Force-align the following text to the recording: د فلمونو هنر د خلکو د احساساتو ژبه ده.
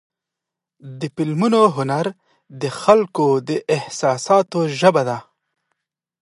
د 0.99 1.01
فلمونو 1.15 1.61
هنر 1.75 2.05
د 2.61 2.63
خلکو 2.81 3.27
د 3.47 3.49
احساساتو 3.77 4.59
ژبه 4.79 5.01
ده. 5.09 5.17